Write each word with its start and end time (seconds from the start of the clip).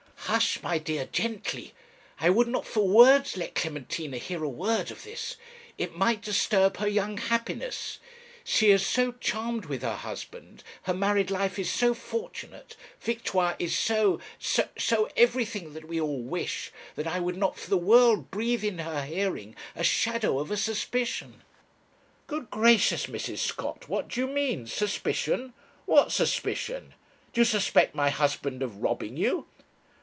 'Hush! 0.25 0.63
my 0.63 0.77
dear 0.77 1.07
gently 1.11 1.73
I 2.17 2.29
would 2.29 2.47
not 2.47 2.65
for 2.65 2.87
worlds 2.87 3.35
let 3.35 3.53
Clementina 3.53 4.15
hear 4.17 4.45
a 4.45 4.49
word 4.49 4.89
of 4.89 5.03
this; 5.03 5.35
it 5.77 5.97
might 5.97 6.21
disturb 6.21 6.77
her 6.77 6.87
young 6.87 7.17
happiness. 7.17 7.99
She 8.45 8.71
is 8.71 8.85
so 8.87 9.11
charmed 9.19 9.65
with 9.65 9.81
her 9.81 9.97
husband; 9.97 10.63
her 10.83 10.93
married 10.93 11.31
life 11.31 11.59
is 11.59 11.69
so 11.69 11.93
fortunate; 11.93 12.77
Victoire 13.01 13.57
is 13.59 13.77
so 13.77 14.21
so 14.39 14.69
so 14.77 15.09
everything 15.17 15.73
that 15.73 15.89
we 15.89 15.99
all 15.99 16.21
wish, 16.21 16.71
that 16.95 17.07
I 17.07 17.19
would 17.19 17.35
not 17.35 17.59
for 17.59 17.69
the 17.69 17.77
world 17.77 18.31
breathe 18.31 18.63
in 18.63 18.77
her 18.79 19.03
hearing 19.03 19.53
a 19.75 19.83
shadow 19.83 20.39
of 20.39 20.49
a 20.49 20.55
suspicion.' 20.55 21.41
'Good 22.27 22.49
gracious! 22.49 23.07
Mrs. 23.07 23.39
Scott, 23.39 23.89
what 23.89 24.07
do 24.07 24.21
you 24.21 24.27
mean? 24.27 24.65
Suspicion! 24.65 25.53
what 25.85 26.13
suspicion? 26.13 26.93
Do 27.33 27.41
you 27.41 27.45
suspect 27.45 27.93
my 27.95 28.09
husband 28.09 28.63
of 28.63 28.77
robbing 28.77 29.17
you?' 29.17 29.47